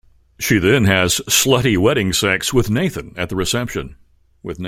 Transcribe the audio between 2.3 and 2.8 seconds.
with